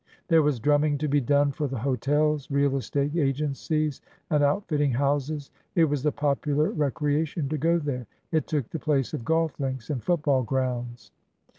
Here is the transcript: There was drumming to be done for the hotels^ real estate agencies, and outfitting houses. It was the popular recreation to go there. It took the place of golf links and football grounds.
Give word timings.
There 0.29 0.41
was 0.41 0.59
drumming 0.59 0.97
to 0.97 1.07
be 1.07 1.21
done 1.21 1.51
for 1.51 1.67
the 1.67 1.77
hotels^ 1.77 2.47
real 2.49 2.75
estate 2.75 3.15
agencies, 3.15 4.01
and 4.31 4.43
outfitting 4.43 4.89
houses. 4.93 5.51
It 5.75 5.85
was 5.85 6.01
the 6.01 6.11
popular 6.11 6.71
recreation 6.71 7.47
to 7.49 7.57
go 7.59 7.77
there. 7.77 8.07
It 8.31 8.47
took 8.47 8.71
the 8.71 8.79
place 8.79 9.13
of 9.13 9.23
golf 9.23 9.59
links 9.59 9.91
and 9.91 10.03
football 10.03 10.41
grounds. 10.41 11.11